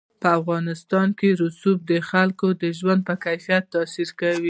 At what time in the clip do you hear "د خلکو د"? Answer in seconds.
1.91-2.63